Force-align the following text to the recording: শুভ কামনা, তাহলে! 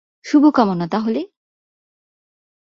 শুভ 0.25 0.43
কামনা, 0.55 0.85
তাহলে! 0.87 1.21